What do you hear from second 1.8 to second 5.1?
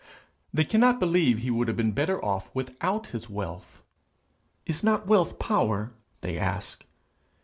better off without his wealth. 'Is not